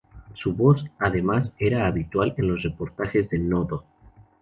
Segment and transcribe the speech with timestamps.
[0.33, 3.83] Su voz, además, era habitual en los reportajes de No-Do.